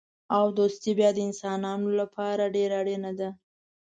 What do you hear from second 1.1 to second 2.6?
د انسانانو لپاره